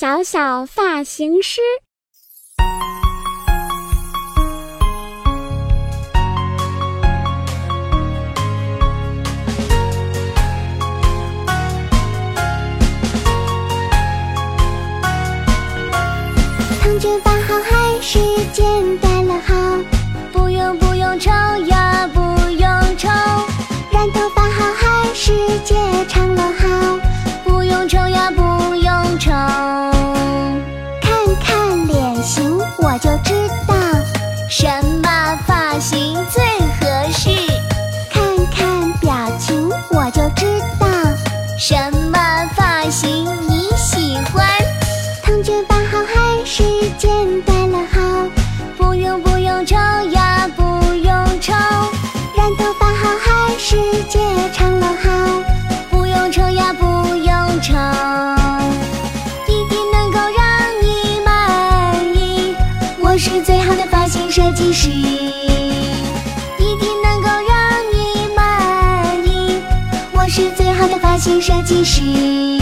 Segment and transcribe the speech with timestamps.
[0.00, 1.60] 小小发型师。
[16.80, 18.18] 烫卷发好还是
[18.54, 19.54] 剪短了好？
[20.32, 21.30] 不用不用抽
[21.66, 22.20] 呀，不
[22.52, 23.06] 用抽。
[23.92, 25.76] 染头发好还是剪
[26.08, 26.59] 长了好？
[32.22, 33.74] 型我就知道
[34.48, 34.66] 什
[35.02, 36.42] 么发型最
[36.78, 37.30] 合适。
[38.10, 40.86] 看看表情我就知道
[41.58, 41.74] 什
[42.10, 42.18] 么
[42.54, 44.46] 发型你喜欢。
[45.22, 46.62] 烫卷发好还是
[46.98, 47.49] 简单
[63.22, 64.88] 是最好的发型设计师。
[64.88, 65.04] 一
[66.78, 69.60] 定能够让你满意，
[70.14, 72.59] 我是最好的发型设计师。